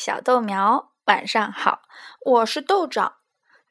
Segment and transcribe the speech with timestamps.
[0.00, 1.82] 小豆苗，晚上好，
[2.24, 3.16] 我是豆长，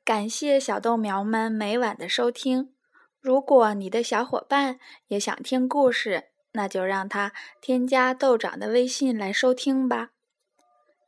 [0.05, 2.71] 感谢小豆苗们每晚的收听。
[3.19, 10.11] 如果你的小伙伴也想听故事，那就让他添加豆长的微信来收听吧。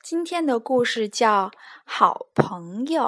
[0.02, 1.50] 今天的故事叫
[1.86, 3.02] 《好朋友》。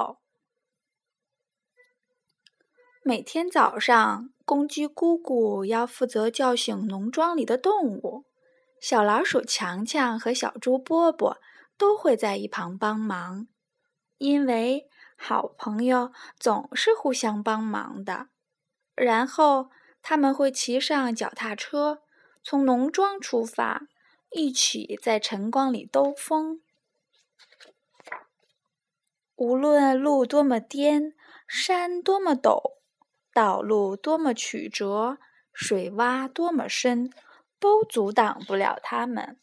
[3.02, 8.24] 每天早上，公鸡姑姑要负责叫醒农庄里的动物，
[8.80, 11.38] 小老鼠强强和小猪波波。
[11.76, 13.48] 都会在一旁帮忙，
[14.18, 18.28] 因为好朋友总是互相帮忙的。
[18.94, 19.70] 然后
[20.02, 22.02] 他们会骑上脚踏车，
[22.42, 23.82] 从农庄出发，
[24.30, 26.60] 一起在晨光里兜风。
[29.36, 31.14] 无论路多么颠，
[31.48, 32.74] 山多么陡，
[33.32, 35.18] 道路多么曲折，
[35.52, 37.10] 水洼多么深，
[37.58, 39.40] 都阻挡不了他们。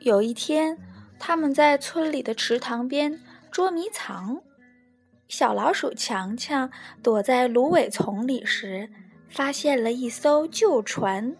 [0.00, 0.78] 有一天，
[1.18, 3.20] 他们在村里的池塘边
[3.50, 4.40] 捉迷藏。
[5.28, 6.70] 小老鼠强强
[7.02, 8.90] 躲在芦苇丛里时，
[9.28, 11.36] 发现了一艘旧船。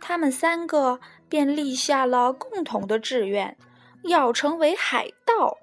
[0.00, 3.56] 他们三个便立下了共同的志愿，
[4.02, 5.56] 要成为海盗。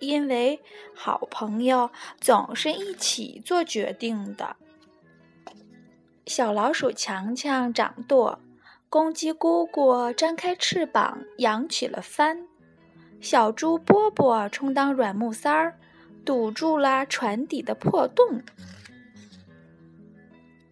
[0.00, 0.60] 因为
[0.96, 1.90] 好朋友
[2.20, 4.56] 总是一起做决定的。
[6.26, 8.40] 小老鼠强强掌舵。
[8.88, 12.46] 公鸡姑姑张开翅膀，扬起了帆；
[13.20, 15.76] 小猪波波充当软木塞儿，
[16.24, 18.42] 堵住了船底的破洞。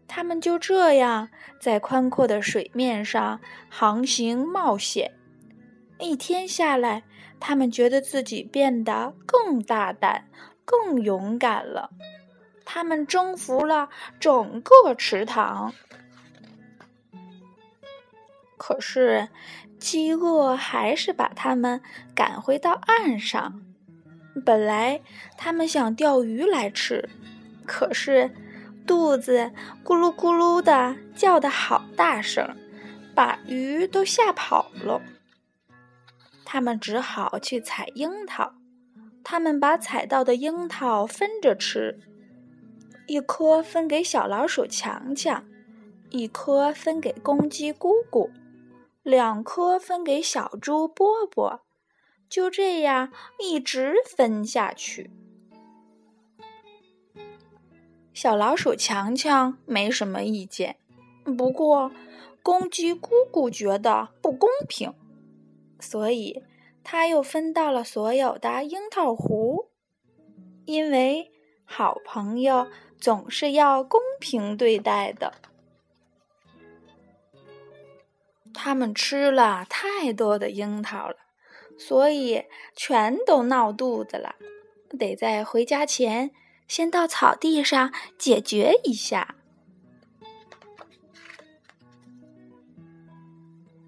[0.07, 5.11] 他们就这样在宽阔的水面上航行冒险。
[5.99, 7.03] 一天下来，
[7.41, 10.29] 他们觉得自己变得更大胆、
[10.65, 11.91] 更勇敢了。
[12.65, 13.89] 他们征服了
[14.21, 15.73] 整个池塘。
[18.57, 19.29] 可是，
[19.79, 21.81] 饥饿还是把他们
[22.15, 23.63] 赶回到岸上。
[24.45, 25.01] 本来
[25.37, 27.09] 他们想钓鱼来吃，
[27.67, 28.31] 可是
[28.87, 29.51] 肚子
[29.85, 32.57] 咕噜咕噜的叫得好大声，
[33.15, 35.03] 把鱼都吓跑了。
[36.45, 38.55] 他们只好去采樱桃。
[39.25, 41.99] 他们把采到的樱桃分着吃，
[43.07, 45.45] 一颗分给小老鼠强强，
[46.11, 48.31] 一颗分给公鸡姑姑。
[49.03, 51.61] 两颗分给小猪波波，
[52.29, 55.11] 就这样一直分下去。
[58.15, 60.77] 小老鼠强强没什么意见，
[61.37, 61.91] 不过
[62.43, 64.95] 公鸡姑姑觉得不公平，
[65.81, 66.45] 所以
[66.85, 69.67] 他又分到了所有的樱桃核。
[70.65, 71.33] 因为
[71.65, 72.69] 好朋友
[73.01, 75.33] 总是要公平对待的。
[78.55, 81.17] 他们吃了太多的樱桃了，
[81.79, 84.35] 所以全都闹肚子了，
[84.99, 86.31] 得在回家前
[86.69, 89.35] 先到草地上解决一下。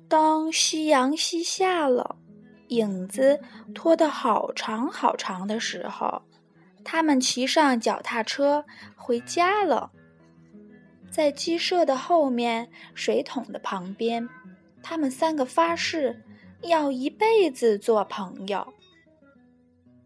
[0.08, 2.16] 当夕阳西下了，
[2.68, 3.40] 影子
[3.74, 6.22] 拖得好长好长的时候，
[6.84, 8.64] 他们骑上脚踏车
[8.96, 9.90] 回家了。
[11.10, 14.28] 在鸡舍的后面，水桶的旁边。
[14.86, 16.22] 他们三个发誓
[16.60, 18.74] 要一辈子做朋友，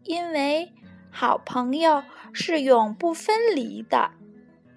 [0.03, 0.71] 因为
[1.11, 2.01] 好朋友
[2.31, 4.11] 是永不分离的。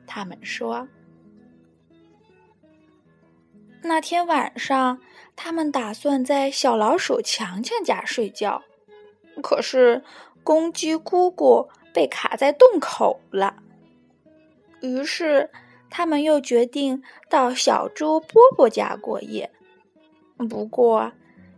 [0.04, 0.88] 他们说，
[3.82, 5.00] 那天晚上，
[5.36, 8.62] 他们打算在小老鼠强强家睡觉，
[9.41, 10.02] 可是
[10.42, 13.62] 公鸡姑姑被卡在洞口了。
[14.80, 15.48] 于是，
[15.88, 19.52] 他们又决定到小猪波波家过夜。
[20.48, 21.12] 不过，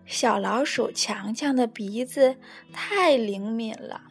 [0.07, 2.37] 小老鼠强强的鼻子
[2.73, 4.03] 太灵敏了，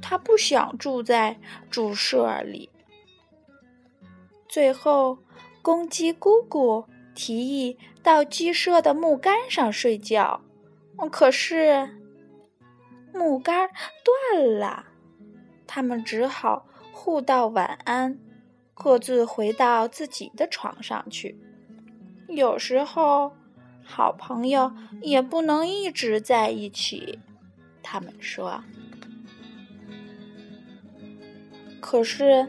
[0.00, 2.70] 它不想住在猪舍里。
[4.48, 5.18] 最后，
[5.60, 6.84] 公鸡姑姑
[7.14, 10.40] 提议到鸡舍的木杆上睡觉，
[11.10, 11.98] 可是
[13.12, 13.68] 木杆
[14.32, 14.86] 断了，
[15.66, 18.18] 他们只好互道晚安，
[18.74, 21.36] 各自回到自己的床上去。
[22.28, 23.32] 有时候。
[23.84, 27.18] 好朋友也不能一直在一起，
[27.82, 28.62] 他们说。
[31.80, 32.48] 可是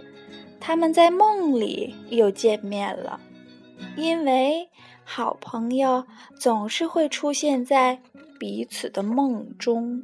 [0.60, 3.20] 他们在梦里又见面了，
[3.98, 4.70] 因为
[5.04, 8.02] 好朋友总是会出现在
[8.40, 10.04] 彼此的梦中。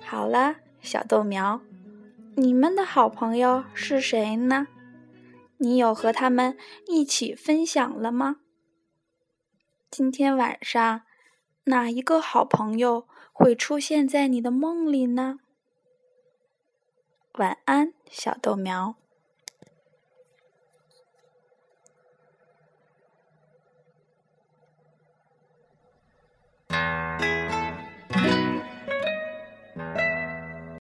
[0.00, 1.60] 好了，小豆苗，
[2.36, 4.68] 你们的好朋友是谁呢？
[5.56, 6.56] 你有和他们
[6.86, 8.36] 一起分享了吗？
[9.92, 11.02] 今天晚上，
[11.64, 15.40] 哪一个好朋友会出现在你的梦里呢？
[17.34, 18.94] 晚安，小豆苗。